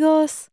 amigos! 0.00 0.48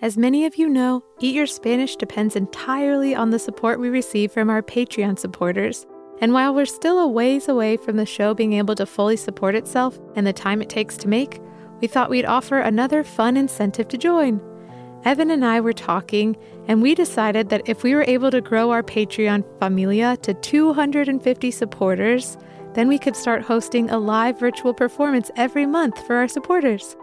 As 0.00 0.18
many 0.18 0.44
of 0.44 0.56
you 0.56 0.68
know, 0.68 1.04
Eat 1.20 1.36
Your 1.36 1.46
Spanish 1.46 1.94
depends 1.94 2.34
entirely 2.34 3.14
on 3.14 3.30
the 3.30 3.38
support 3.38 3.78
we 3.78 3.88
receive 3.88 4.32
from 4.32 4.50
our 4.50 4.60
Patreon 4.60 5.16
supporters. 5.20 5.86
And 6.20 6.32
while 6.32 6.52
we're 6.52 6.66
still 6.66 6.98
a 6.98 7.06
ways 7.06 7.48
away 7.48 7.76
from 7.76 7.96
the 7.96 8.06
show 8.06 8.34
being 8.34 8.54
able 8.54 8.74
to 8.74 8.84
fully 8.84 9.16
support 9.16 9.54
itself 9.54 10.00
and 10.16 10.26
the 10.26 10.32
time 10.32 10.60
it 10.60 10.68
takes 10.68 10.96
to 10.96 11.08
make, 11.08 11.40
we 11.80 11.86
thought 11.86 12.10
we'd 12.10 12.24
offer 12.24 12.58
another 12.58 13.04
fun 13.04 13.36
incentive 13.36 13.86
to 13.86 13.96
join. 13.96 14.40
Evan 15.04 15.30
and 15.30 15.44
I 15.44 15.60
were 15.60 15.72
talking, 15.72 16.36
and 16.66 16.82
we 16.82 16.96
decided 16.96 17.50
that 17.50 17.68
if 17.68 17.84
we 17.84 17.94
were 17.94 18.04
able 18.08 18.32
to 18.32 18.40
grow 18.40 18.72
our 18.72 18.82
Patreon 18.82 19.44
familia 19.60 20.16
to 20.22 20.34
250 20.34 21.50
supporters, 21.52 22.36
then 22.74 22.88
we 22.88 22.98
could 22.98 23.14
start 23.14 23.42
hosting 23.42 23.90
a 23.90 23.98
live 23.98 24.40
virtual 24.40 24.74
performance 24.74 25.30
every 25.36 25.66
month 25.66 26.04
for 26.04 26.16
our 26.16 26.26
supporters. 26.26 26.96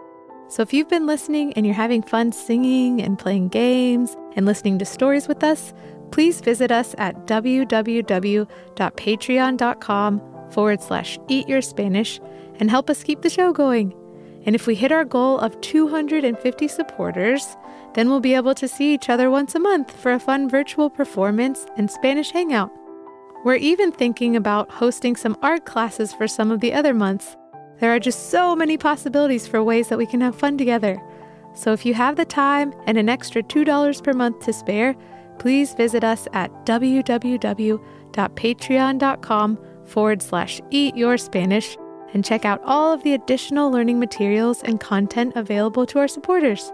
So 0.50 0.62
if 0.62 0.72
you've 0.72 0.88
been 0.88 1.06
listening 1.06 1.52
and 1.52 1.64
you're 1.64 1.76
having 1.76 2.02
fun 2.02 2.32
singing 2.32 3.00
and 3.00 3.16
playing 3.16 3.50
games 3.50 4.16
and 4.34 4.44
listening 4.44 4.80
to 4.80 4.84
stories 4.84 5.28
with 5.28 5.44
us, 5.44 5.72
please 6.10 6.40
visit 6.40 6.72
us 6.72 6.92
at 6.98 7.28
www.patreon.com 7.28 10.22
forward 10.50 10.82
slash 10.82 11.20
eat 11.28 11.48
your 11.48 11.62
Spanish 11.62 12.20
and 12.58 12.68
help 12.68 12.90
us 12.90 13.04
keep 13.04 13.22
the 13.22 13.30
show 13.30 13.52
going. 13.52 13.94
And 14.44 14.56
if 14.56 14.66
we 14.66 14.74
hit 14.74 14.90
our 14.90 15.04
goal 15.04 15.38
of 15.38 15.60
250 15.60 16.66
supporters, 16.66 17.56
then 17.94 18.08
we'll 18.08 18.18
be 18.18 18.34
able 18.34 18.56
to 18.56 18.66
see 18.66 18.92
each 18.92 19.08
other 19.08 19.30
once 19.30 19.54
a 19.54 19.60
month 19.60 19.92
for 19.92 20.10
a 20.10 20.18
fun 20.18 20.48
virtual 20.48 20.90
performance 20.90 21.64
and 21.76 21.88
Spanish 21.88 22.32
hangout. 22.32 22.72
We're 23.44 23.54
even 23.54 23.92
thinking 23.92 24.34
about 24.34 24.72
hosting 24.72 25.14
some 25.14 25.38
art 25.42 25.64
classes 25.64 26.12
for 26.12 26.26
some 26.26 26.50
of 26.50 26.58
the 26.58 26.72
other 26.72 26.92
months 26.92 27.36
there 27.80 27.94
are 27.94 27.98
just 27.98 28.30
so 28.30 28.54
many 28.54 28.78
possibilities 28.78 29.46
for 29.46 29.64
ways 29.64 29.88
that 29.88 29.98
we 29.98 30.06
can 30.06 30.20
have 30.20 30.36
fun 30.36 30.58
together. 30.58 31.02
So 31.54 31.72
if 31.72 31.84
you 31.84 31.94
have 31.94 32.14
the 32.16 32.24
time 32.24 32.72
and 32.86 32.96
an 32.96 33.08
extra 33.08 33.42
$2 33.42 34.04
per 34.04 34.12
month 34.12 34.44
to 34.44 34.52
spare, 34.52 34.94
please 35.38 35.74
visit 35.74 36.04
us 36.04 36.28
at 36.32 36.52
www.patreon.com 36.66 39.58
forward 39.86 40.22
slash 40.22 40.60
eat 40.70 40.96
your 40.96 41.18
Spanish 41.18 41.76
and 42.12 42.24
check 42.24 42.44
out 42.44 42.60
all 42.64 42.92
of 42.92 43.02
the 43.02 43.14
additional 43.14 43.70
learning 43.70 43.98
materials 43.98 44.62
and 44.62 44.80
content 44.80 45.32
available 45.36 45.86
to 45.86 45.98
our 45.98 46.08
supporters. 46.08 46.72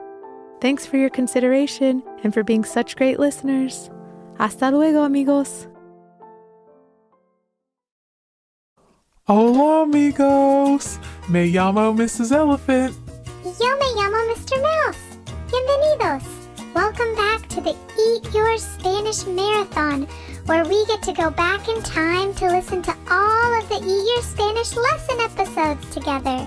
Thanks 0.61 0.87
for 0.87 0.97
your 0.97 1.11
consideration 1.11 2.03
and 2.25 2.33
for 2.33 2.43
being 2.43 2.65
such 2.65 2.97
great 2.97 3.19
listeners. 3.19 3.91
Hasta 4.39 4.71
luego, 4.71 5.05
amigos. 5.05 5.69
Hola, 9.29 9.83
amigos. 9.83 11.01
Me 11.29 11.51
llamo 11.51 11.93
Mrs. 11.93 12.31
Elephant. 12.31 12.95
Yo 13.43 13.77
me 13.77 13.87
llamo 13.97 14.23
Mr. 14.33 14.63
Mouse. 14.63 15.19
Bienvenidos. 15.51 16.23
Welcome 16.73 17.13
back 17.17 17.49
to 17.49 17.61
the 17.61 17.75
Eat 17.99 18.33
Your 18.33 18.57
Spanish 18.57 19.27
Marathon, 19.27 20.07
where 20.45 20.65
we 20.65 20.87
get 20.87 21.03
to 21.03 21.13
go 21.13 21.31
back 21.31 21.69
in 21.69 21.83
time 21.83 22.35
to 22.35 22.47
listen 22.47 22.83
to 22.83 22.95
all 23.11 23.59
of 23.59 23.69
the 23.69 23.81
Eat 23.85 24.07
Your 24.15 24.23
Spanish 24.23 24.77
lesson 24.77 25.19
episodes 25.19 25.93
together. 25.93 26.47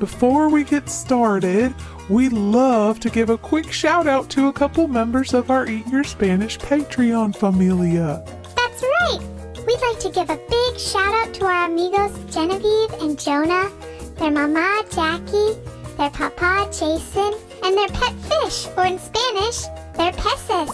Before 0.00 0.48
we 0.48 0.64
get 0.64 0.88
started, 0.88 1.72
we'd 2.10 2.32
love 2.32 2.98
to 3.00 3.08
give 3.08 3.30
a 3.30 3.38
quick 3.38 3.70
shout 3.70 4.08
out 4.08 4.28
to 4.30 4.48
a 4.48 4.52
couple 4.52 4.88
members 4.88 5.32
of 5.32 5.52
our 5.52 5.68
Eat 5.68 5.86
Your 5.86 6.02
Spanish 6.02 6.58
Patreon 6.58 7.36
familia. 7.36 8.24
That's 8.56 8.82
right. 8.82 9.35
We'd 9.66 9.80
like 9.80 9.98
to 9.98 10.10
give 10.10 10.30
a 10.30 10.38
big 10.48 10.78
shout 10.78 11.12
out 11.12 11.34
to 11.34 11.44
our 11.44 11.66
amigos 11.66 12.16
Genevieve 12.32 12.92
and 13.02 13.18
Jonah, 13.18 13.68
their 14.14 14.30
mama 14.30 14.84
Jackie, 14.92 15.58
their 15.96 16.10
papa 16.10 16.68
Jason, 16.70 17.34
and 17.64 17.76
their 17.76 17.88
pet 17.88 18.14
fish, 18.30 18.68
or 18.76 18.86
in 18.86 18.96
Spanish, 18.96 19.64
their 19.96 20.12
peces. 20.12 20.70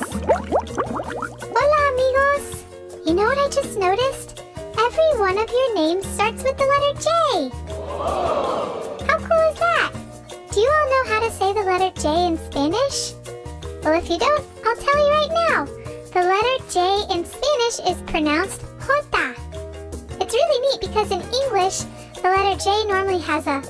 Hola, 1.56 1.80
amigos! 1.88 2.64
You 3.06 3.14
know 3.14 3.24
what 3.24 3.38
I 3.38 3.48
just 3.48 3.78
noticed? 3.78 4.42
Every 4.58 5.18
one 5.18 5.38
of 5.38 5.48
your 5.48 5.74
names 5.74 6.06
starts 6.06 6.42
with 6.42 6.58
the 6.58 6.64
letter 6.64 7.00
J. 7.00 7.48
How 9.06 9.16
cool 9.16 9.52
is 9.52 9.58
that? 9.58 9.92
Do 10.52 10.60
you 10.60 10.68
all 10.68 10.90
know 10.90 11.14
how 11.14 11.20
to 11.20 11.30
say 11.30 11.54
the 11.54 11.62
letter 11.62 11.98
J 11.98 12.26
in 12.26 12.36
Spanish? 12.36 13.14
Well, 13.82 13.94
if 13.94 14.10
you 14.10 14.18
don't, 14.18 14.44
I'll 14.66 14.76
tell 14.76 14.98
you 14.98 15.10
right 15.10 15.32
now. 15.48 15.64
The 16.12 16.28
letter 16.28 16.58
J 16.68 17.14
in 17.14 17.24
Spanish 17.24 17.90
is 17.90 18.02
pronounced 18.02 18.60
because 20.92 21.10
in 21.10 21.22
English, 21.22 21.84
the 22.16 22.28
letter 22.28 22.58
J 22.62 22.84
normally 22.84 23.20
has 23.20 23.46
a 23.46 23.62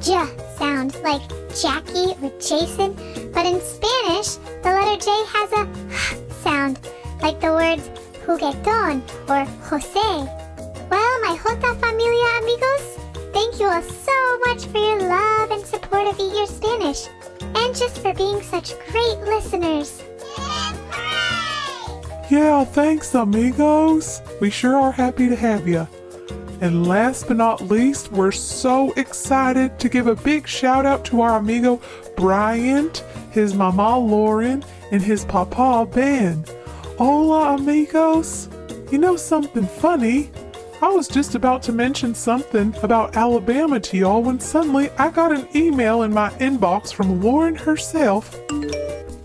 J 0.00 0.26
sound, 0.58 1.00
like 1.02 1.22
Jackie 1.54 2.18
or 2.20 2.32
Jason, 2.40 2.94
but 3.32 3.46
in 3.46 3.60
Spanish, 3.60 4.34
the 4.62 4.74
letter 4.74 4.98
J 4.98 5.10
has 5.30 5.52
a 5.52 5.62
H 5.88 6.18
sound, 6.42 6.80
like 7.22 7.40
the 7.40 7.52
words 7.52 7.88
jugueton 8.26 9.02
or 9.30 9.44
Jose. 9.70 10.10
Well, 10.90 11.20
my 11.22 11.38
Jota 11.40 11.74
familia 11.78 12.30
amigos, 12.42 12.98
thank 13.32 13.60
you 13.60 13.68
all 13.68 13.82
so 13.82 14.38
much 14.46 14.66
for 14.66 14.78
your 14.78 15.08
love 15.08 15.52
and 15.52 15.64
support 15.64 16.08
of 16.08 16.18
Eat 16.18 16.34
Your 16.34 16.48
Spanish, 16.48 17.06
and 17.40 17.74
just 17.74 17.98
for 17.98 18.12
being 18.14 18.42
such 18.42 18.74
great 18.90 19.18
listeners. 19.20 20.02
Yeah, 22.28 22.64
thanks, 22.64 23.14
amigos. 23.14 24.22
We 24.40 24.50
sure 24.50 24.76
are 24.76 24.90
happy 24.90 25.28
to 25.28 25.36
have 25.36 25.68
you. 25.68 25.86
And 26.64 26.86
last 26.86 27.28
but 27.28 27.36
not 27.36 27.60
least, 27.60 28.10
we're 28.10 28.32
so 28.32 28.90
excited 28.92 29.78
to 29.78 29.90
give 29.90 30.06
a 30.06 30.16
big 30.16 30.48
shout 30.48 30.86
out 30.86 31.04
to 31.04 31.20
our 31.20 31.36
amigo 31.36 31.78
Bryant, 32.16 33.04
his 33.32 33.52
mama 33.52 33.98
Lauren, 33.98 34.64
and 34.90 35.02
his 35.02 35.26
papa 35.26 35.86
Ben. 35.92 36.42
Hola, 36.96 37.56
amigos. 37.56 38.48
You 38.90 38.96
know 38.96 39.14
something 39.14 39.66
funny? 39.66 40.30
I 40.80 40.88
was 40.88 41.06
just 41.06 41.34
about 41.34 41.62
to 41.64 41.72
mention 41.72 42.14
something 42.14 42.74
about 42.82 43.14
Alabama 43.14 43.78
to 43.80 43.98
y'all 43.98 44.22
when 44.22 44.40
suddenly 44.40 44.88
I 44.96 45.10
got 45.10 45.32
an 45.32 45.46
email 45.54 46.00
in 46.00 46.14
my 46.14 46.30
inbox 46.38 46.94
from 46.94 47.20
Lauren 47.20 47.56
herself. 47.56 48.34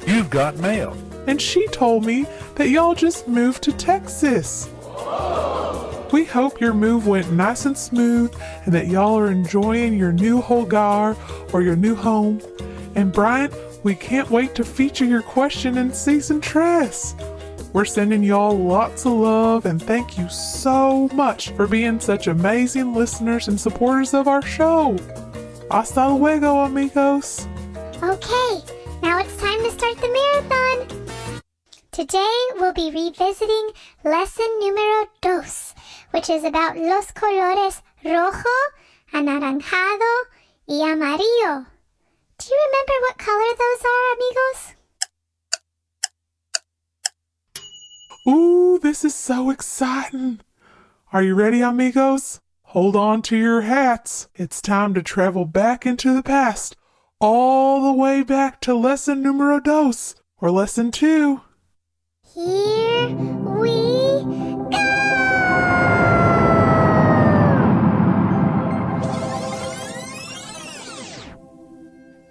You've 0.06 0.29
got 0.29 0.57
mail. 0.57 0.91
And 1.25 1.41
she 1.41 1.66
told 1.67 2.06
me 2.06 2.25
that 2.56 2.67
y'all 2.67 2.95
just 2.95 3.29
moved 3.29 3.63
to 3.63 3.71
Texas. 3.71 4.67
We 6.11 6.25
hope 6.25 6.59
your 6.59 6.73
move 6.73 7.05
went 7.05 7.31
nice 7.31 7.65
and 7.65 7.77
smooth 7.77 8.33
and 8.65 8.73
that 8.73 8.87
y'all 8.87 9.17
are 9.17 9.31
enjoying 9.31 9.97
your 9.97 10.11
new 10.11 10.41
hogar 10.41 11.15
or 11.53 11.61
your 11.61 11.75
new 11.75 11.95
home. 11.95 12.41
And 12.95 13.13
Bryant, 13.13 13.53
we 13.83 13.95
can't 13.95 14.29
wait 14.29 14.55
to 14.55 14.63
feature 14.63 15.05
your 15.05 15.21
question 15.21 15.77
in 15.77 15.93
season 15.93 16.41
tres. 16.41 17.15
We're 17.73 17.85
sending 17.85 18.23
y'all 18.23 18.57
lots 18.57 19.05
of 19.05 19.13
love 19.13 19.65
and 19.67 19.81
thank 19.81 20.17
you 20.17 20.27
so 20.29 21.07
much 21.09 21.51
for 21.51 21.67
being 21.67 21.99
such 21.99 22.27
amazing 22.27 22.95
listeners 22.95 23.47
and 23.47 23.59
supporters 23.59 24.15
of 24.15 24.27
our 24.27 24.41
show. 24.41 24.97
Hasta 25.69 26.07
luego, 26.07 26.61
amigos. 26.65 27.47
Okay, 28.01 28.61
now 29.03 29.19
it's 29.19 29.35
time 29.37 29.59
to 29.59 29.71
start 29.71 29.97
the 29.97 30.07
marathon. 30.07 30.99
Today 31.91 32.37
we'll 32.55 32.73
be 32.73 32.89
revisiting 32.91 33.69
lesson 34.03 34.47
numero 34.59 35.07
dos, 35.21 35.69
which 36.11 36.29
is 36.29 36.43
about 36.43 36.77
los 36.77 37.11
colores 37.11 37.81
rojo, 38.03 38.49
anaranjado, 39.13 40.27
y 40.67 40.81
amarillo. 40.81 41.65
Do 42.37 42.47
you 42.49 42.59
remember 42.67 42.93
what 43.01 43.17
color 43.17 43.53
those 43.57 43.83
are, 43.85 44.13
amigos? 44.15 44.75
Ooh, 48.27 48.79
this 48.79 49.03
is 49.03 49.15
so 49.15 49.49
exciting. 49.49 50.39
Are 51.11 51.23
you 51.23 51.35
ready, 51.35 51.61
amigos? 51.61 52.39
Hold 52.63 52.95
on 52.95 53.21
to 53.23 53.35
your 53.35 53.61
hats. 53.61 54.27
It's 54.35 54.61
time 54.61 54.93
to 54.93 55.01
travel 55.01 55.45
back 55.45 55.85
into 55.85 56.13
the 56.13 56.21
past, 56.21 56.75
all 57.19 57.81
the 57.81 57.93
way 57.93 58.21
back 58.21 58.61
to 58.61 58.75
lesson 58.75 59.23
numero 59.23 59.59
dos, 59.59 60.15
or 60.38 60.51
lesson 60.51 60.91
two. 60.91 61.41
Here 62.21 63.38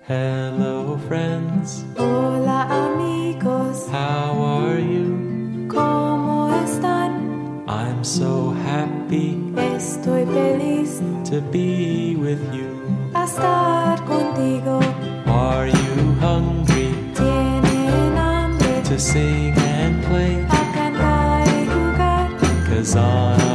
Hello, 0.09 0.97
friends. 1.07 1.85
Hola, 1.99 2.65
amigos. 2.71 3.87
How 3.93 4.33
are 4.41 4.81
you? 4.81 5.69
¿Cómo 5.69 6.49
están? 6.65 7.63
I'm 7.69 8.03
so 8.03 8.55
happy 8.65 9.37
Estoy 9.77 10.25
feliz 10.25 11.03
to 11.29 11.43
be 11.53 12.17
with 12.17 12.41
you. 12.55 12.73
a 13.15 13.25
estar 13.25 14.03
contigo. 14.07 14.81
Are 15.27 15.67
you 15.69 16.15
hungry 16.21 16.95
Tienen 17.15 18.17
hambre 18.17 18.81
to 18.85 18.99
sing 18.99 19.53
and 19.59 20.03
play? 20.07 20.41
a 20.49 20.73
cantar 20.73 21.47
y 21.49 21.67
jugar. 21.69 22.29
Cause 22.67 22.97
on 22.97 23.48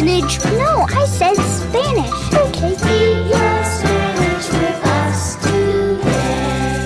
spinach. 0.00 0.42
No, 0.44 0.86
I 0.88 1.04
said 1.06 1.36
Spanish. 1.36 2.10
Okay. 2.32 2.72
Eat 2.72 3.28
your 3.28 3.64
Spanish 3.64 4.48
with 4.48 4.80
us 4.84 5.36
today. 5.36 6.80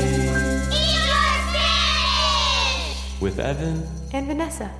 Eat 0.73 0.99
your 0.99 1.27
Spanish! 1.49 3.21
With 3.21 3.39
Evan 3.39 3.87
And 4.13 4.27
Vanessa. 4.27 4.71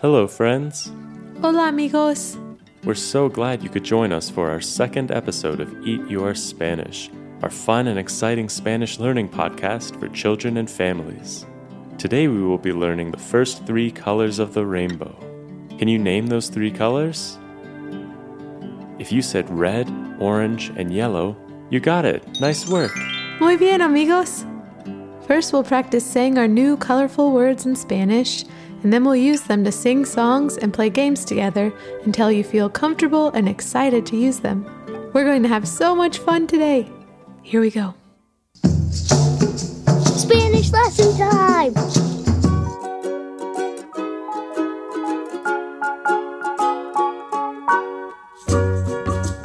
Hello, 0.00 0.26
friends. 0.26 0.92
Hola, 1.40 1.68
amigos. 1.68 2.36
We're 2.84 2.94
so 2.94 3.30
glad 3.30 3.62
you 3.62 3.70
could 3.70 3.84
join 3.84 4.12
us 4.12 4.28
for 4.28 4.50
our 4.50 4.60
second 4.60 5.10
episode 5.10 5.60
of 5.60 5.72
Eat 5.86 6.06
Your 6.10 6.34
Spanish, 6.34 7.08
our 7.44 7.50
fun 7.50 7.88
and 7.88 7.98
exciting 7.98 8.48
Spanish 8.48 8.98
learning 8.98 9.28
podcast 9.28 10.00
for 10.00 10.08
children 10.08 10.56
and 10.56 10.70
families. 10.70 11.44
Today 11.98 12.26
we 12.26 12.42
will 12.42 12.56
be 12.56 12.72
learning 12.72 13.10
the 13.10 13.18
first 13.18 13.66
three 13.66 13.90
colors 13.90 14.38
of 14.38 14.54
the 14.54 14.64
rainbow. 14.64 15.14
Can 15.78 15.86
you 15.86 15.98
name 15.98 16.28
those 16.28 16.48
three 16.48 16.70
colors? 16.70 17.38
If 18.98 19.12
you 19.12 19.20
said 19.20 19.50
red, 19.50 19.92
orange, 20.20 20.70
and 20.70 20.90
yellow, 20.90 21.36
you 21.68 21.80
got 21.80 22.06
it. 22.06 22.26
Nice 22.40 22.66
work. 22.66 22.96
Muy 23.40 23.58
bien, 23.58 23.82
amigos. 23.82 24.46
First, 25.26 25.52
we'll 25.52 25.64
practice 25.64 26.06
saying 26.06 26.38
our 26.38 26.48
new 26.48 26.78
colorful 26.78 27.30
words 27.30 27.66
in 27.66 27.76
Spanish, 27.76 28.46
and 28.82 28.90
then 28.90 29.04
we'll 29.04 29.16
use 29.16 29.42
them 29.42 29.64
to 29.64 29.72
sing 29.72 30.06
songs 30.06 30.56
and 30.56 30.72
play 30.72 30.88
games 30.88 31.26
together 31.26 31.74
until 32.06 32.32
you 32.32 32.42
feel 32.42 32.70
comfortable 32.70 33.28
and 33.32 33.46
excited 33.46 34.06
to 34.06 34.16
use 34.16 34.40
them. 34.40 34.64
We're 35.12 35.24
going 35.26 35.42
to 35.42 35.48
have 35.50 35.68
so 35.68 35.94
much 35.94 36.16
fun 36.16 36.46
today. 36.46 36.90
Here 37.44 37.60
we 37.60 37.70
go. 37.70 37.94
Spanish 38.90 40.72
lesson 40.72 41.14
time! 41.18 41.74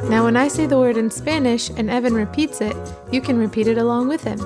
Now, 0.08 0.24
when 0.24 0.36
I 0.38 0.48
say 0.48 0.66
the 0.66 0.78
word 0.78 0.96
in 0.96 1.10
Spanish 1.10 1.68
and 1.68 1.90
Evan 1.90 2.14
repeats 2.14 2.62
it, 2.62 2.74
you 3.12 3.20
can 3.20 3.38
repeat 3.38 3.66
it 3.66 3.76
along 3.76 4.08
with 4.08 4.24
him. 4.24 4.40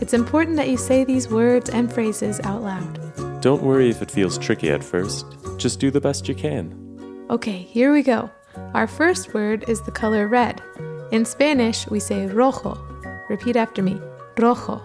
It's 0.00 0.14
important 0.14 0.56
that 0.56 0.68
you 0.68 0.76
say 0.76 1.02
these 1.02 1.28
words 1.28 1.70
and 1.70 1.92
phrases 1.92 2.38
out 2.44 2.62
loud. 2.62 3.42
Don't 3.42 3.64
worry 3.64 3.90
if 3.90 4.00
it 4.00 4.12
feels 4.12 4.38
tricky 4.38 4.70
at 4.70 4.84
first. 4.84 5.26
Just 5.56 5.80
do 5.80 5.90
the 5.90 6.00
best 6.00 6.28
you 6.28 6.36
can. 6.36 7.26
Okay, 7.30 7.58
here 7.58 7.92
we 7.92 8.02
go. 8.02 8.30
Our 8.74 8.86
first 8.86 9.34
word 9.34 9.64
is 9.66 9.82
the 9.82 9.90
color 9.90 10.28
red. 10.28 10.62
In 11.10 11.24
Spanish, 11.24 11.88
we 11.88 11.98
say 11.98 12.26
rojo. 12.26 12.91
Repeat 13.32 13.56
after 13.56 13.82
me 13.82 13.98
rojo, 14.36 14.82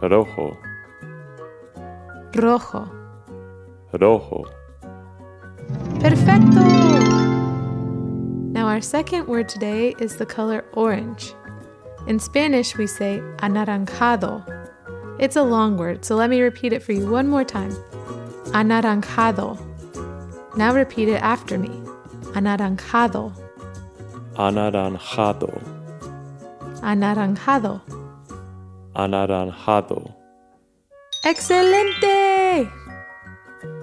Rojo, 0.00 0.56
rojo. 2.34 2.90
rojo. 3.92 4.44
Perfecto! 6.00 6.62
Now, 8.54 8.68
our 8.68 8.80
second 8.80 9.26
word 9.26 9.50
today 9.50 9.94
is 9.98 10.16
the 10.16 10.24
color 10.24 10.64
orange. 10.72 11.34
In 12.06 12.18
Spanish, 12.18 12.74
we 12.78 12.86
say 12.86 13.20
anaranjado. 13.40 14.42
It's 15.18 15.36
a 15.36 15.42
long 15.42 15.76
word, 15.76 16.06
so 16.06 16.16
let 16.16 16.30
me 16.30 16.40
repeat 16.40 16.72
it 16.72 16.82
for 16.82 16.92
you 16.92 17.10
one 17.10 17.28
more 17.28 17.44
time. 17.44 17.72
Anaranjado. 18.56 19.58
Now 20.56 20.72
repeat 20.72 21.08
it 21.08 21.20
after 21.20 21.58
me. 21.58 21.68
Anaranjado. 22.32 23.30
Anaranjado, 24.36 25.50
Anaranjado. 26.82 27.80
anaranjado. 28.94 30.12
Excelente! 31.24 32.68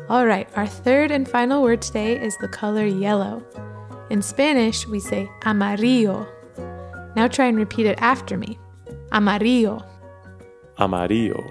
All 0.09 0.25
right, 0.25 0.47
our 0.55 0.67
third 0.67 1.11
and 1.11 1.27
final 1.27 1.61
word 1.63 1.81
today 1.81 2.19
is 2.19 2.35
the 2.37 2.47
color 2.47 2.85
yellow. 2.85 3.41
In 4.09 4.21
Spanish, 4.21 4.87
we 4.87 4.99
say 4.99 5.29
amarillo. 5.45 6.27
Now 7.15 7.27
try 7.27 7.45
and 7.45 7.57
repeat 7.57 7.85
it 7.85 7.97
after 8.01 8.37
me. 8.37 8.59
Amarillo, 9.11 9.83
Amarillo, 10.77 11.43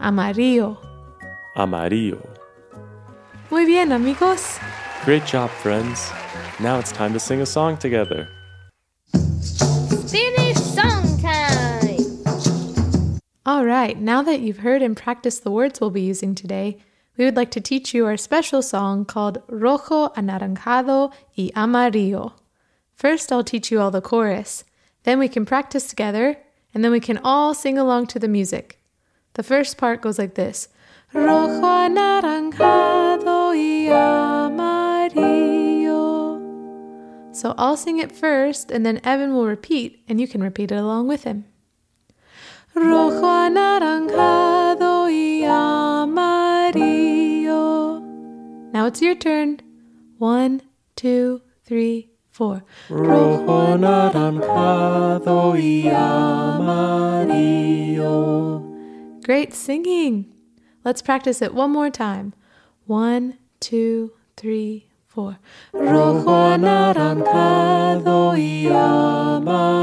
amarillo. 0.00 0.78
amarillo. 1.56 2.20
Muy 3.50 3.64
bien, 3.66 3.92
amigos. 3.92 4.58
Great 5.04 5.24
job, 5.26 5.50
friends. 5.50 6.10
Now 6.60 6.78
it's 6.78 6.92
time 6.92 7.12
to 7.12 7.20
sing 7.20 7.40
a 7.40 7.46
song 7.46 7.76
together. 7.76 8.28
All 13.46 13.66
right, 13.66 14.00
now 14.00 14.22
that 14.22 14.40
you've 14.40 14.60
heard 14.60 14.80
and 14.80 14.96
practiced 14.96 15.44
the 15.44 15.50
words 15.50 15.78
we'll 15.78 15.90
be 15.90 16.00
using 16.00 16.34
today, 16.34 16.78
we 17.18 17.26
would 17.26 17.36
like 17.36 17.50
to 17.50 17.60
teach 17.60 17.92
you 17.92 18.06
our 18.06 18.16
special 18.16 18.62
song 18.62 19.04
called 19.04 19.42
Rojo, 19.48 20.08
Anaranjado 20.16 21.12
y 21.36 21.50
Amarillo. 21.54 22.36
First, 22.94 23.30
I'll 23.30 23.44
teach 23.44 23.70
you 23.70 23.80
all 23.80 23.90
the 23.90 24.00
chorus. 24.00 24.64
Then 25.02 25.18
we 25.18 25.28
can 25.28 25.44
practice 25.44 25.86
together, 25.86 26.38
and 26.72 26.82
then 26.82 26.90
we 26.90 27.00
can 27.00 27.18
all 27.18 27.52
sing 27.52 27.76
along 27.76 28.06
to 28.08 28.18
the 28.18 28.28
music. 28.28 28.80
The 29.34 29.42
first 29.42 29.76
part 29.76 30.00
goes 30.00 30.18
like 30.18 30.36
this 30.36 30.68
Rojo, 31.12 31.60
anaranjado 31.60 33.52
y 33.52 33.92
amarillo. 33.92 35.34
So 37.34 37.54
I'll 37.58 37.76
sing 37.76 37.98
it 37.98 38.10
first, 38.10 38.70
and 38.70 38.86
then 38.86 39.02
Evan 39.04 39.34
will 39.34 39.46
repeat, 39.46 40.02
and 40.08 40.18
you 40.18 40.26
can 40.26 40.42
repeat 40.42 40.72
it 40.72 40.78
along 40.78 41.08
with 41.08 41.24
him. 41.24 41.44
Rojo, 42.74 43.24
anaranjado 43.24 45.08
y 45.08 45.44
amarillo. 45.44 46.80
Now 48.72 48.86
it's 48.86 49.00
your 49.00 49.14
turn. 49.14 49.60
One, 50.18 50.60
two, 50.96 51.42
three, 51.64 52.10
four. 52.32 52.64
Rojo, 52.90 53.74
anaranjado 53.76 55.56
y 55.56 55.88
amarillo. 55.88 57.00
Great 59.22 59.54
singing. 59.54 60.34
Let's 60.84 61.00
practice 61.00 61.40
it 61.42 61.54
one 61.54 61.70
more 61.70 61.90
time. 61.90 62.34
One, 62.86 63.38
two, 63.60 64.12
three, 64.36 64.88
four. 65.06 65.38
Rojo, 65.72 66.52
anaranjado 66.54 68.36
y 68.36 68.66
amarillo. 68.68 69.74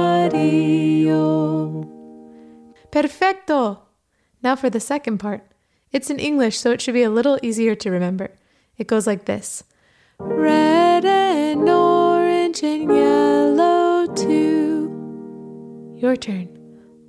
Perfecto! 2.92 3.84
Now 4.44 4.56
for 4.56 4.70
the 4.70 4.80
second 4.80 5.20
part. 5.20 5.48
It's 5.92 6.10
in 6.10 6.20
English, 6.20 6.58
so 6.58 6.72
it 6.72 6.82
should 6.82 6.94
be 6.94 7.04
a 7.04 7.10
little 7.10 7.40
easier 7.42 7.74
to 7.76 7.90
remember. 7.90 8.32
It 8.78 8.88
goes 8.88 9.08
like 9.08 9.26
this 9.26 9.64
Red 10.20 11.06
and 11.06 11.68
orange 11.70 12.64
and 12.64 12.94
yellow 12.94 14.08
too. 14.14 15.98
Your 15.98 16.16
turn. 16.16 16.50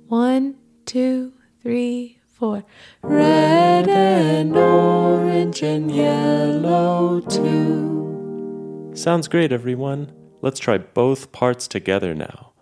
One, 0.07 0.55
two, 0.85 1.33
three, 1.61 2.19
four. 2.27 2.63
Red 3.01 3.87
and 3.89 4.55
orange 4.55 5.63
and 5.63 5.91
yellow 5.93 7.21
too. 7.21 8.91
Sounds 8.95 9.27
great, 9.27 9.51
everyone. 9.51 10.11
Let's 10.41 10.59
try 10.59 10.77
both 10.77 11.31
parts 11.31 11.67
together 11.67 12.13
now. 12.13 12.53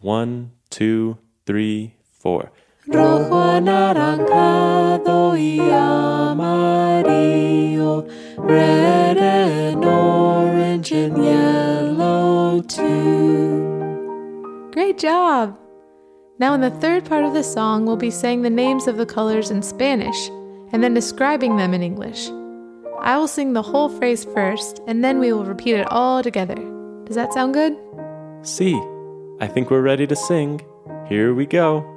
One, 0.00 0.52
two, 0.70 1.18
three, 1.46 1.94
four. 2.02 2.50
Rojo, 2.86 3.40
anaranjado 3.40 5.38
y 5.38 5.58
amarillo. 5.72 8.06
Red 8.36 9.16
and 9.16 9.82
orange 9.84 10.92
and 10.92 11.24
yellow 11.24 12.60
too. 12.60 14.68
Great 14.72 14.98
job! 14.98 15.56
Now, 16.38 16.52
in 16.52 16.60
the 16.60 16.70
third 16.70 17.06
part 17.06 17.24
of 17.24 17.32
the 17.32 17.42
song, 17.42 17.86
we'll 17.86 17.96
be 17.96 18.10
saying 18.10 18.42
the 18.42 18.50
names 18.50 18.86
of 18.86 18.98
the 18.98 19.06
colors 19.06 19.50
in 19.50 19.62
Spanish 19.62 20.28
and 20.72 20.82
then 20.82 20.92
describing 20.92 21.56
them 21.56 21.72
in 21.72 21.82
English. 21.82 22.28
I 23.00 23.16
will 23.16 23.28
sing 23.28 23.54
the 23.54 23.62
whole 23.62 23.88
phrase 23.88 24.24
first, 24.24 24.80
and 24.86 25.04
then 25.04 25.20
we 25.20 25.32
will 25.32 25.44
repeat 25.44 25.76
it 25.76 25.90
all 25.90 26.22
together. 26.22 26.56
Does 27.04 27.16
that 27.16 27.32
sound 27.32 27.54
good? 27.54 27.78
See, 28.42 28.74
I 29.40 29.46
think 29.46 29.70
we're 29.70 29.80
ready 29.80 30.06
to 30.06 30.16
sing. 30.16 30.60
Here 31.08 31.32
we 31.32 31.46
go. 31.46 31.93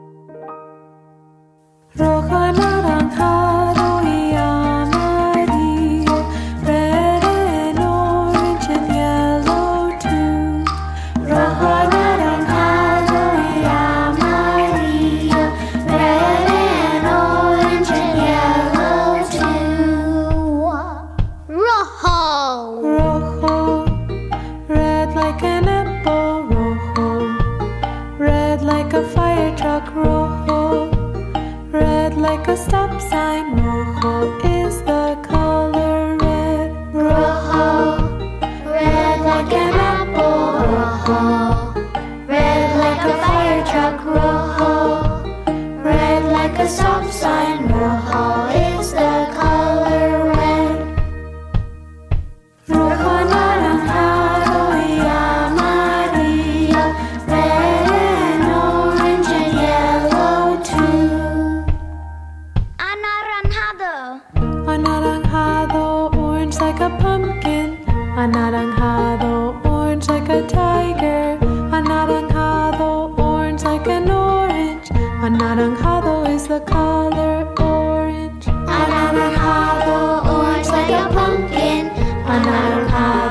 Anaranjado 75.27 76.25
is 76.33 76.47
the 76.47 76.61
color 76.61 77.43
orange. 77.59 78.45
Anaranjado, 78.45 80.23
orange 80.23 80.67
like 80.67 80.89
a 80.89 81.03
pumpkin. 81.15 81.89
Anaranjado, 82.33 83.26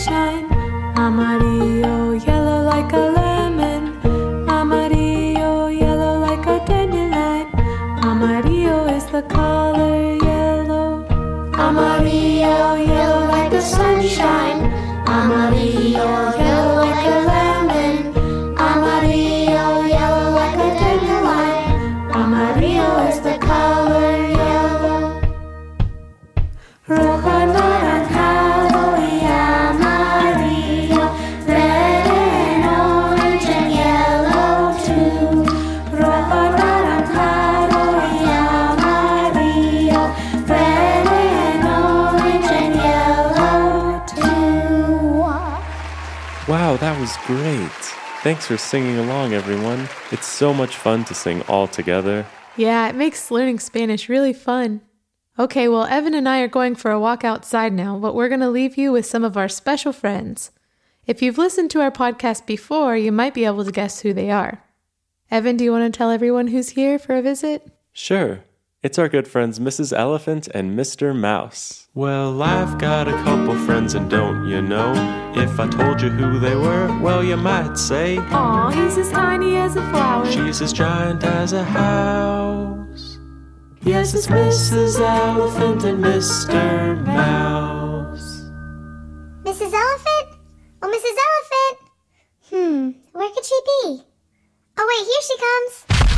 sunshine. 0.00 0.46
Amarillo, 0.96 2.12
yellow 2.12 2.64
like 2.64 2.92
a 2.92 2.96
lemon. 2.96 3.29
Was 47.00 47.16
great. 47.24 47.80
Thanks 48.22 48.46
for 48.46 48.58
singing 48.58 48.98
along, 48.98 49.32
everyone. 49.32 49.88
It's 50.12 50.26
so 50.26 50.52
much 50.52 50.76
fun 50.76 51.02
to 51.06 51.14
sing 51.14 51.40
all 51.48 51.66
together. 51.66 52.26
Yeah, 52.58 52.88
it 52.90 52.94
makes 52.94 53.30
learning 53.30 53.60
Spanish 53.60 54.10
really 54.10 54.34
fun. 54.34 54.82
Okay, 55.38 55.66
well, 55.66 55.86
Evan 55.86 56.12
and 56.12 56.28
I 56.28 56.40
are 56.40 56.48
going 56.48 56.74
for 56.74 56.90
a 56.90 57.00
walk 57.00 57.24
outside 57.24 57.72
now, 57.72 57.98
but 57.98 58.14
we're 58.14 58.28
going 58.28 58.40
to 58.40 58.50
leave 58.50 58.76
you 58.76 58.92
with 58.92 59.06
some 59.06 59.24
of 59.24 59.38
our 59.38 59.48
special 59.48 59.94
friends. 59.94 60.50
If 61.06 61.22
you've 61.22 61.38
listened 61.38 61.70
to 61.70 61.80
our 61.80 61.90
podcast 61.90 62.44
before, 62.44 62.98
you 62.98 63.12
might 63.12 63.32
be 63.32 63.46
able 63.46 63.64
to 63.64 63.72
guess 63.72 64.00
who 64.00 64.12
they 64.12 64.30
are. 64.30 64.62
Evan, 65.30 65.56
do 65.56 65.64
you 65.64 65.72
want 65.72 65.90
to 65.90 65.96
tell 65.96 66.10
everyone 66.10 66.48
who's 66.48 66.70
here 66.70 66.98
for 66.98 67.16
a 67.16 67.22
visit? 67.22 67.66
Sure, 67.92 68.44
it's 68.82 68.98
our 68.98 69.08
good 69.08 69.28
friends 69.28 69.58
Mrs. 69.58 69.96
Elephant 69.96 70.48
and 70.48 70.78
Mr. 70.78 71.14
Mouse. 71.14 71.88
Well, 71.94 72.42
I've 72.42 72.78
got 72.78 73.08
a 73.08 73.12
couple 73.24 73.54
friends, 73.66 73.94
and 73.94 74.08
don't 74.08 74.48
you 74.48 74.62
know? 74.62 74.92
If 75.36 75.58
I 75.60 75.68
told 75.68 76.00
you 76.00 76.08
who 76.10 76.38
they 76.38 76.54
were, 76.54 76.98
well, 77.00 77.22
you 77.22 77.36
might 77.36 77.76
say 77.76 78.16
Aw, 78.18 78.70
he's 78.70 78.96
as 78.96 79.10
tiny 79.10 79.56
as 79.56 79.76
a 79.76 79.82
flower. 79.90 80.30
she's 80.30 80.62
as 80.62 80.72
giant 80.72 81.24
as 81.24 81.52
a 81.52 81.64
house. 81.64 83.18
Yes, 83.82 84.14
it's 84.14 84.26
Mrs. 84.28 85.00
Elephant 85.00 85.84
and 85.84 86.02
Mr. 86.04 87.04
Mouse. 87.06 88.40
Mrs. 89.42 89.72
Elephant? 89.72 90.38
Oh, 90.82 90.88
Mrs. 90.88 91.16
Elephant? 91.28 91.90
Hmm, 92.50 93.18
where 93.18 93.30
could 93.30 93.44
she 93.44 93.58
be? 93.64 94.02
Oh, 94.78 94.86
wait, 94.88 95.06
here 95.06 95.22
she 95.22 95.36
comes. 95.38 96.09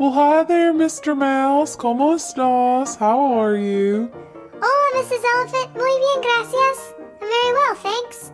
Well, 0.00 0.10
hi 0.10 0.42
there, 0.42 0.72
Mr. 0.72 1.16
Mouse. 1.16 1.76
¿Cómo 1.76 2.14
estás? 2.14 2.98
How 2.98 3.38
are 3.38 3.56
you? 3.56 4.10
Hola, 4.60 5.04
Mrs. 5.04 5.22
Elephant. 5.22 5.76
Muy 5.76 5.98
bien, 6.00 6.20
gracias. 6.20 6.94
I'm 7.20 7.28
very 7.28 7.52
well, 7.52 7.74
thanks. 7.76 8.32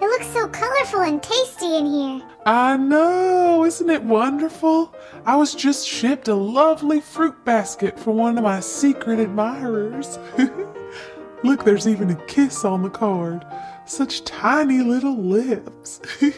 It 0.00 0.04
looks 0.04 0.28
so 0.28 0.46
colorful 0.46 1.00
and 1.00 1.20
tasty 1.20 1.76
in 1.76 1.86
here. 1.86 2.22
I 2.46 2.76
know, 2.76 3.64
isn't 3.64 3.90
it 3.90 4.04
wonderful? 4.04 4.94
I 5.26 5.34
was 5.34 5.52
just 5.56 5.84
shipped 5.86 6.28
a 6.28 6.34
lovely 6.34 7.00
fruit 7.00 7.44
basket 7.44 7.98
for 7.98 8.12
one 8.12 8.38
of 8.38 8.44
my 8.44 8.60
secret 8.60 9.18
admirers. 9.18 10.16
Look, 11.42 11.64
there's 11.64 11.88
even 11.88 12.10
a 12.10 12.26
kiss 12.26 12.64
on 12.64 12.82
the 12.82 12.90
card. 12.90 13.44
Such 13.84 14.24
tiny 14.24 14.78
little 14.78 15.16
lips. 15.16 16.00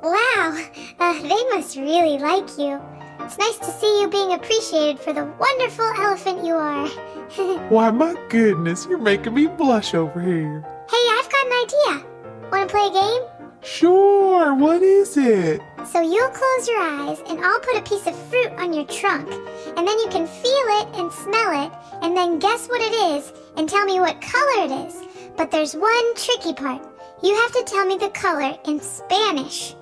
Wow, 0.00 0.56
uh, 1.00 1.22
they 1.22 1.44
must 1.52 1.76
really 1.76 2.18
like 2.18 2.56
you. 2.56 2.80
It's 3.20 3.38
nice 3.38 3.58
to 3.58 3.70
see 3.78 4.00
you 4.00 4.08
being 4.08 4.32
appreciated 4.32 5.00
for 5.00 5.12
the 5.12 5.24
wonderful 5.24 5.84
elephant 5.98 6.44
you 6.44 6.54
are. 6.54 6.88
Why, 7.68 7.90
my 7.90 8.14
goodness, 8.28 8.86
you're 8.88 8.98
making 8.98 9.34
me 9.34 9.46
blush 9.46 9.94
over 9.94 10.20
here. 10.20 10.60
Hey, 10.90 11.04
I've 11.12 11.28
got 11.30 11.46
an 11.46 11.52
idea. 11.64 12.06
Want 12.50 12.68
to 12.68 12.74
play 12.74 12.86
a 12.86 12.92
game? 12.92 13.48
Sure, 13.62 14.54
what 14.54 14.82
is 14.82 15.16
it? 15.16 15.60
So 15.84 16.00
you'll 16.00 16.30
close 16.30 16.68
your 16.68 16.80
eyes, 16.80 17.18
and 17.28 17.40
I'll 17.44 17.60
put 17.60 17.76
a 17.76 17.82
piece 17.82 18.06
of 18.06 18.16
fruit 18.28 18.52
on 18.56 18.72
your 18.72 18.84
trunk, 18.84 19.28
and 19.76 19.86
then 19.86 19.98
you 19.98 20.08
can 20.10 20.26
feel 20.26 20.66
it 20.80 20.88
and 20.94 21.12
smell 21.12 21.66
it, 21.66 21.72
and 22.02 22.16
then 22.16 22.38
guess 22.38 22.68
what 22.68 22.80
it 22.80 22.94
is, 23.16 23.32
and 23.56 23.68
tell 23.68 23.84
me 23.84 23.98
what 23.98 24.20
color 24.20 24.64
it 24.64 24.86
is. 24.86 25.02
But 25.36 25.50
there's 25.50 25.74
one 25.74 26.14
tricky 26.14 26.54
part. 26.54 26.86
You 27.22 27.34
have 27.34 27.52
to 27.52 27.64
tell 27.66 27.84
me 27.84 27.96
the 27.98 28.10
color 28.10 28.56
in 28.64 28.80
Spanish. 28.80 29.74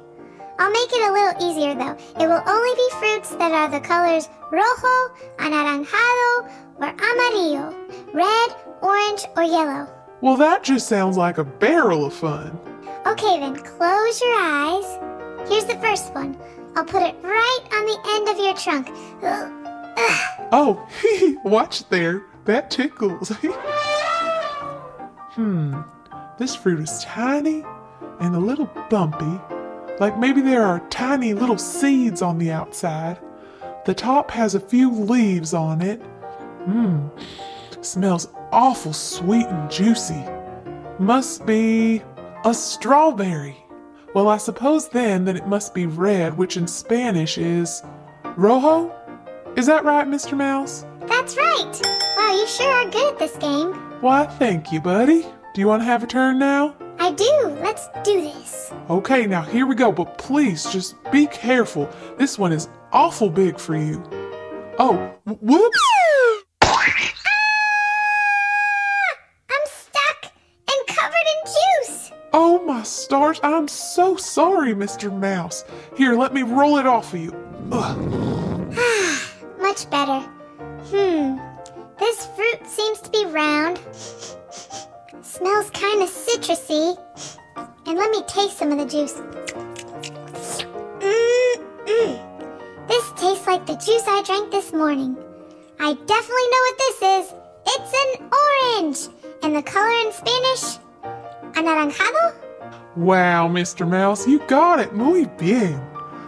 I'll 0.59 0.71
make 0.71 0.93
it 0.93 1.09
a 1.09 1.13
little 1.13 1.51
easier 1.51 1.75
though. 1.75 1.97
It 2.21 2.27
will 2.27 2.43
only 2.47 2.75
be 2.75 2.89
fruits 2.99 3.31
that 3.37 3.53
are 3.53 3.69
the 3.69 3.81
colors 3.81 4.29
rojo, 4.51 5.15
anaranjado, 5.39 6.51
or 6.77 6.87
amarillo, 6.87 7.75
red, 8.15 8.55
orange, 8.81 9.27
or 9.37 9.43
yellow. 9.43 9.89
Well, 10.21 10.37
that 10.37 10.63
just 10.63 10.89
sounds 10.89 11.17
like 11.17 11.39
a 11.39 11.45
barrel 11.45 12.07
of 12.07 12.15
fun. 12.15 12.59
Okay, 13.07 13.39
then 13.39 13.57
close 13.57 14.21
your 14.21 14.37
eyes. 14.39 14.99
Here's 15.49 15.65
the 15.65 15.79
first 15.81 16.15
one. 16.15 16.37
I'll 16.75 16.85
put 16.85 17.03
it 17.03 17.17
right 17.23 17.61
on 17.73 17.87
the 17.87 17.99
end 18.09 18.29
of 18.29 18.39
your 18.39 18.55
trunk. 18.55 18.89
Ugh. 19.23 19.53
Ugh. 19.99 20.49
Oh, 20.53 20.89
watch 21.45 21.89
there. 21.89 22.23
That 22.45 22.71
tickles. 22.71 23.29
hmm, 25.33 25.81
this 26.39 26.55
fruit 26.55 26.81
is 26.81 27.03
tiny 27.03 27.65
and 28.21 28.35
a 28.35 28.39
little 28.39 28.71
bumpy. 28.89 29.41
Like 29.99 30.19
maybe 30.19 30.41
there 30.41 30.63
are 30.63 30.81
tiny 30.91 31.33
little 31.33 31.59
seeds 31.59 32.23
on 32.23 32.39
the 32.39 32.51
outside. 32.53 33.19
The 33.85 33.95
top 33.95 34.31
has 34.31 34.55
a 34.55 34.61
few 34.61 34.91
leaves 34.91 35.55
on 35.55 35.81
it. 35.81 36.03
Mmm, 36.67 37.11
smells 37.81 38.29
awful 38.53 38.93
sweet 38.93 39.47
and 39.47 39.71
juicy. 39.71 40.23
Must 40.99 41.47
be 41.47 42.03
a 42.45 42.53
strawberry. 42.53 43.57
Well, 44.15 44.29
I 44.29 44.39
suppose 44.39 44.89
then 44.89 45.25
that 45.27 45.37
it 45.37 45.47
must 45.47 45.75
be 45.75 45.87
red, 45.87 46.37
which 46.37 46.57
in 46.57 46.67
Spanish 46.67 47.39
is 47.39 47.83
rojo? 48.37 48.93
Is 49.57 49.67
that 49.67 49.85
right, 49.85 50.07
Mr. 50.07 50.37
Mouse? 50.37 50.85
That's 51.07 51.37
right. 51.37 51.81
Wow, 52.17 52.37
you 52.37 52.47
sure 52.47 52.73
are 52.73 52.91
good 52.91 53.15
at 53.15 53.19
this 53.19 53.37
game. 53.37 53.73
Why, 54.01 54.27
thank 54.27 54.73
you, 54.73 54.81
buddy. 54.81 55.23
Do 55.55 55.61
you 55.61 55.67
want 55.67 55.81
to 55.83 55.87
have 55.87 56.03
a 56.03 56.07
turn 56.07 56.39
now? 56.39 56.77
I 57.07 57.13
do. 57.13 57.57
Let's 57.63 57.87
do 58.03 58.21
this. 58.21 58.73
Okay, 58.91 59.27
now 59.27 59.43
here 59.43 59.65
we 59.65 59.77
go, 59.77 59.93
but 59.93 60.19
please 60.19 60.69
just 60.73 60.97
be 61.13 61.29
careful. 61.29 61.89
This 62.19 62.37
one 62.37 62.51
is 62.53 62.69
awful 62.93 63.31
big 63.31 63.61
for 63.61 63.77
you. 63.77 64.03
Oh, 64.81 64.97
whoops! 65.25 65.79
I'm 66.65 66.75
stuck 69.67 70.33
and 70.69 70.87
covered 70.89 71.15
in 71.15 71.53
juice. 71.85 72.11
Oh, 72.33 72.61
my 72.67 72.83
stars. 72.83 73.39
I'm 73.45 73.69
so 73.69 74.17
sorry, 74.17 74.75
Mr. 74.75 75.17
Mouse. 75.17 75.65
Here, 75.97 76.17
let 76.17 76.35
me 76.35 76.43
roll 76.43 76.77
it 76.77 76.87
off 76.87 77.15
of 77.15 77.21
you. 77.21 77.33
Ugh. 77.71 77.97
Much 79.61 79.89
better. 79.91 80.27
Hmm. 80.91 81.39
This 82.01 82.27
fruit 82.35 82.67
seems 82.67 83.01
to 83.03 83.11
be 83.11 83.27
round. 83.27 83.79
Smells 85.23 85.71
kind 85.71 86.03
of 86.03 86.09
citrusy. 86.09 86.97
And 87.87 87.99
let 87.99 88.11
me 88.11 88.23
taste 88.27 88.59
some 88.59 88.73
of 88.73 88.79
the 88.79 88.85
juice. 88.85 89.15
Mm-mm. 91.01 92.89
This 92.89 93.13
tastes 93.17 93.47
like 93.47 93.67
the 93.67 93.75
juice 93.75 94.05
I 94.07 94.23
drank 94.25 94.51
this 94.51 94.73
morning. 94.73 95.17
I 95.81 95.93
definitely 95.95 96.49
know 96.53 96.63
what 96.67 96.79
this 96.79 97.03
is. 97.03 97.35
It's 97.67 97.93
an 97.93 98.31
orange. 98.33 99.09
And 99.43 99.55
the 99.55 99.63
color 99.63 99.91
in 100.07 100.13
Spanish, 100.13 100.79
anaranjado? 101.53 102.35
Wow, 102.97 103.49
Mr. 103.49 103.89
Mouse, 103.89 104.27
you 104.27 104.39
got 104.47 104.81
it. 104.81 104.95
Muy 104.95 105.27
bien. 105.39 105.81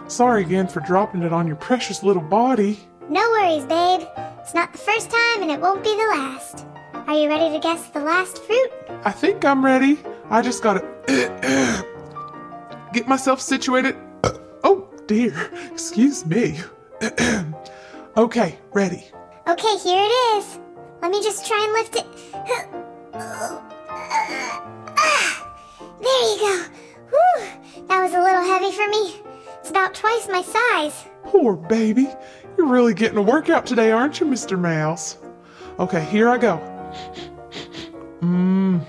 Sorry 0.07 0.41
again 0.43 0.67
for 0.67 0.79
dropping 0.81 1.23
it 1.23 1.33
on 1.33 1.47
your 1.47 1.55
precious 1.55 2.03
little 2.03 2.21
body. 2.21 2.79
No 3.09 3.21
worries, 3.31 3.65
babe. 3.65 4.07
It's 4.39 4.53
not 4.53 4.71
the 4.71 4.77
first 4.79 5.09
time 5.09 5.43
and 5.43 5.51
it 5.51 5.59
won't 5.59 5.83
be 5.83 5.95
the 5.95 6.07
last. 6.15 6.65
Are 7.09 7.17
you 7.17 7.27
ready 7.27 7.49
to 7.49 7.59
guess 7.59 7.89
the 7.89 8.01
last 8.01 8.43
fruit? 8.43 8.69
I 9.03 9.09
think 9.09 9.43
I'm 9.43 9.65
ready. 9.65 9.97
I 10.29 10.43
just 10.43 10.61
gotta 10.61 10.85
get 12.93 13.07
myself 13.07 13.41
situated. 13.41 13.95
Oh, 14.63 14.87
dear. 15.07 15.33
Excuse 15.71 16.23
me. 16.27 16.59
okay, 18.15 18.59
ready. 18.73 19.07
Okay, 19.47 19.77
here 19.79 20.03
it 20.03 20.37
is. 20.37 20.59
Let 21.01 21.09
me 21.09 21.23
just 21.23 21.47
try 21.47 21.63
and 21.63 21.73
lift 21.73 21.95
it. 21.95 22.05
There 26.03 26.21
you 26.29 26.39
go. 26.39 26.63
Whew, 27.09 27.87
that 27.87 28.03
was 28.03 28.13
a 28.13 28.21
little 28.21 28.43
heavy 28.43 28.71
for 28.71 28.87
me. 28.87 29.15
It's 29.57 29.71
about 29.71 29.95
twice 29.95 30.27
my 30.27 30.43
size. 30.43 31.05
Poor 31.23 31.55
baby. 31.55 32.07
You're 32.55 32.67
really 32.67 32.93
getting 32.93 33.17
a 33.17 33.23
workout 33.23 33.65
today, 33.65 33.89
aren't 33.89 34.19
you, 34.19 34.27
Mr. 34.27 34.59
Mouse? 34.59 35.17
Okay, 35.79 36.05
here 36.05 36.29
I 36.29 36.37
go. 36.37 36.68
Mmm. 38.21 38.85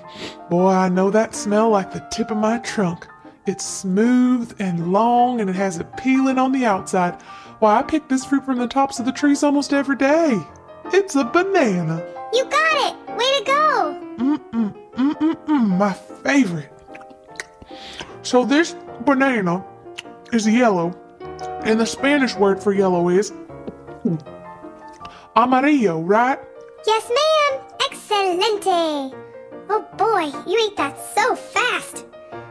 Boy, 0.48 0.68
I 0.68 0.88
know 0.88 1.10
that 1.10 1.34
smell 1.34 1.70
like 1.70 1.92
the 1.92 2.06
tip 2.10 2.30
of 2.30 2.36
my 2.36 2.58
trunk. 2.58 3.06
It's 3.46 3.64
smooth 3.64 4.54
and 4.58 4.92
long 4.92 5.40
and 5.40 5.48
it 5.48 5.56
has 5.56 5.78
a 5.78 5.84
peeling 5.84 6.38
on 6.38 6.52
the 6.52 6.66
outside. 6.66 7.20
Why, 7.60 7.78
I 7.78 7.82
pick 7.82 8.08
this 8.08 8.24
fruit 8.24 8.44
from 8.44 8.58
the 8.58 8.66
tops 8.66 8.98
of 8.98 9.06
the 9.06 9.12
trees 9.12 9.42
almost 9.42 9.72
every 9.72 9.96
day. 9.96 10.40
It's 10.92 11.14
a 11.14 11.24
banana. 11.24 12.04
You 12.32 12.44
got 12.44 12.72
it. 12.88 12.96
Way 13.16 13.38
to 13.38 13.44
go. 13.44 14.00
Mm-mm, 14.18 14.74
mm-mm-mm, 14.92 15.78
my 15.78 15.92
favorite. 15.92 16.72
So 18.22 18.44
this 18.44 18.76
banana 19.04 19.64
is 20.32 20.46
yellow, 20.46 20.94
and 21.64 21.80
the 21.80 21.86
Spanish 21.86 22.34
word 22.36 22.62
for 22.62 22.72
yellow 22.72 23.08
is 23.08 23.32
amarillo, 25.36 26.00
right? 26.02 26.38
Yes, 26.86 27.08
ma'am. 27.08 27.29
Excelente. 28.10 29.14
Oh 29.68 29.86
boy, 29.96 30.36
you 30.50 30.58
ate 30.66 30.76
that 30.76 30.98
so 31.14 31.36
fast. 31.36 32.06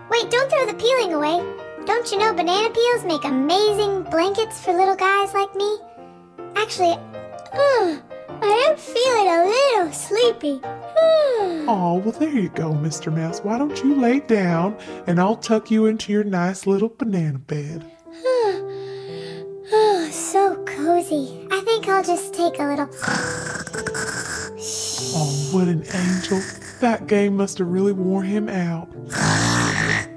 Wait, 0.10 0.32
don't 0.32 0.50
throw 0.50 0.66
the 0.66 0.74
peeling 0.74 1.14
away. 1.14 1.44
Don't 1.86 2.10
you 2.10 2.18
know 2.18 2.34
banana 2.34 2.70
peels 2.70 3.04
make 3.04 3.26
amazing 3.26 4.04
blankets 4.04 4.64
for 4.64 4.72
little 4.72 4.96
guys 4.96 5.34
like 5.34 5.54
me? 5.56 5.80
Actually, 6.56 6.94
ugh, 7.52 8.02
I 8.42 8.70
am 8.70 8.78
feeling 8.78 9.28
a 9.28 9.44
little 9.48 9.92
sleepy. 9.92 10.62
Oh, 11.68 12.02
well, 12.06 12.14
there 12.14 12.30
you 12.30 12.48
go, 12.50 12.72
Mr. 12.72 13.14
Mouse. 13.14 13.42
Why 13.42 13.58
don't 13.58 13.84
you 13.84 13.96
lay 13.96 14.22
down 14.22 14.78
and 15.08 15.20
I'll 15.20 15.36
tuck 15.36 15.70
you 15.70 15.88
into 15.88 16.14
your 16.14 16.24
nice 16.24 16.68
little 16.68 16.90
banana 16.90 17.38
bed? 17.38 17.84
oh, 19.74 20.08
so 20.10 20.64
cozy. 20.64 21.46
I 21.52 21.60
think 21.60 21.90
I'll 21.90 22.04
just 22.04 22.34
take 22.34 22.60
a 22.60 22.64
little. 22.64 23.49
Oh, 25.12 25.50
what 25.52 25.68
an 25.68 25.84
angel. 25.94 26.42
That 26.80 27.08
game 27.08 27.36
must 27.36 27.58
have 27.58 27.68
really 27.68 27.92
wore 27.92 28.24
him 28.24 28.48
out. 28.48 28.88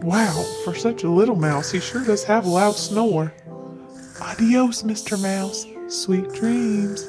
Wow, 0.02 0.44
for 0.64 0.74
such 0.74 1.04
a 1.04 1.08
little 1.08 1.36
mouse, 1.36 1.70
he 1.70 1.80
sure 1.80 2.04
does 2.04 2.24
have 2.24 2.44
a 2.44 2.48
loud 2.48 2.76
snore. 2.76 3.32
Adios, 4.20 4.82
Mr. 4.82 5.20
Mouse. 5.20 5.66
Sweet 5.88 6.28
dreams. 6.32 7.08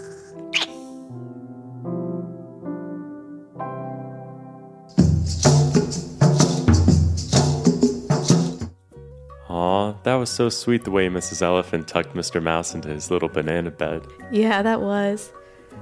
Aw, 9.50 9.93
that 10.04 10.15
was 10.15 10.30
so 10.30 10.50
sweet 10.50 10.84
the 10.84 10.91
way 10.91 11.08
Mrs. 11.10 11.41
Elephant 11.41 11.88
tucked 11.88 12.15
Mr. 12.15 12.41
Mouse 12.41 12.74
into 12.74 12.89
his 12.89 13.12
little 13.12 13.30
banana 13.30 13.72
bed. 13.72 14.06
Yeah, 14.32 14.62
that 14.62 14.82
was. 14.82 15.32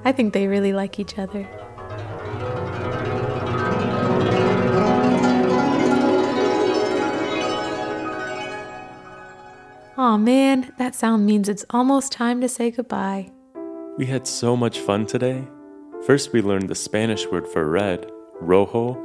I 0.03 0.11
think 0.11 0.33
they 0.33 0.47
really 0.47 0.73
like 0.73 0.99
each 0.99 1.17
other. 1.17 1.47
Aw 9.97 10.17
man, 10.17 10.71
that 10.77 10.95
sound 10.95 11.25
means 11.25 11.49
it's 11.49 11.65
almost 11.69 12.13
time 12.13 12.39
to 12.39 12.47
say 12.47 12.71
goodbye. 12.71 13.29
We 13.97 14.05
had 14.05 14.25
so 14.25 14.55
much 14.55 14.79
fun 14.79 15.05
today. 15.05 15.45
First, 16.05 16.31
we 16.31 16.41
learned 16.41 16.69
the 16.69 16.75
Spanish 16.75 17.27
word 17.27 17.45
for 17.45 17.69
red, 17.69 18.09
rojo, 18.39 18.97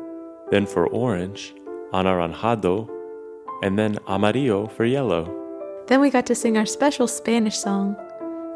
then 0.51 0.65
for 0.65 0.87
orange, 0.87 1.53
anaranjado, 1.93 2.89
and 3.63 3.77
then 3.77 3.99
amarillo 4.07 4.69
for 4.69 4.85
yellow. 4.85 5.25
Then 5.89 6.01
we 6.01 6.09
got 6.09 6.25
to 6.27 6.37
sing 6.37 6.57
our 6.57 6.67
special 6.67 7.09
Spanish 7.09 7.59
song. 7.59 7.97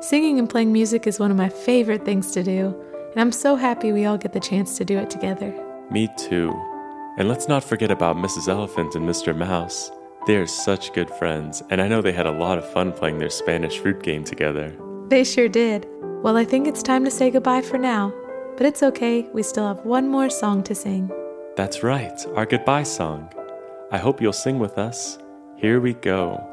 Singing 0.00 0.38
and 0.38 0.48
playing 0.48 0.72
music 0.72 1.08
is 1.08 1.18
one 1.18 1.32
of 1.32 1.36
my 1.36 1.48
favorite 1.48 2.04
things 2.04 2.30
to 2.30 2.44
do, 2.44 2.74
and 3.10 3.20
I'm 3.20 3.32
so 3.32 3.56
happy 3.56 3.90
we 3.90 4.06
all 4.06 4.16
get 4.16 4.32
the 4.32 4.40
chance 4.40 4.78
to 4.78 4.84
do 4.84 4.98
it 4.98 5.10
together. 5.10 5.52
Me 5.90 6.08
too. 6.16 6.50
And 7.18 7.28
let's 7.28 7.48
not 7.48 7.64
forget 7.64 7.90
about 7.90 8.16
Mrs. 8.16 8.48
Elephant 8.48 8.94
and 8.94 9.06
Mr. 9.06 9.36
Mouse. 9.36 9.90
They 10.26 10.36
are 10.36 10.46
such 10.46 10.92
good 10.92 11.10
friends, 11.10 11.62
and 11.70 11.80
I 11.80 11.88
know 11.88 12.02
they 12.02 12.12
had 12.12 12.26
a 12.26 12.30
lot 12.30 12.58
of 12.58 12.70
fun 12.70 12.92
playing 12.92 13.18
their 13.18 13.30
Spanish 13.30 13.78
fruit 13.78 14.02
game 14.02 14.22
together. 14.22 14.76
They 15.08 15.24
sure 15.24 15.48
did. 15.48 15.86
Well, 16.22 16.36
I 16.36 16.44
think 16.44 16.68
it's 16.68 16.82
time 16.82 17.04
to 17.06 17.10
say 17.10 17.30
goodbye 17.30 17.62
for 17.62 17.78
now, 17.78 18.12
but 18.56 18.66
it's 18.66 18.82
okay, 18.82 19.22
we 19.32 19.42
still 19.42 19.66
have 19.66 19.84
one 19.86 20.08
more 20.08 20.28
song 20.28 20.62
to 20.64 20.74
sing. 20.74 21.10
That's 21.56 21.82
right, 21.82 22.24
our 22.36 22.44
goodbye 22.44 22.82
song. 22.82 23.32
I 23.90 23.98
hope 23.98 24.20
you'll 24.20 24.32
sing 24.34 24.58
with 24.58 24.78
us. 24.78 25.18
Here 25.56 25.80
we 25.80 25.94
go. 25.94 26.46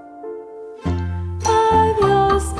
Adios, 0.86 2.53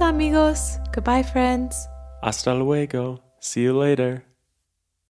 Amigos. 0.00 0.78
Goodbye, 0.94 1.24
friends. 1.24 1.88
Hasta 2.22 2.54
luego. 2.54 3.20
See 3.40 3.62
you 3.62 3.78
later. 3.78 4.24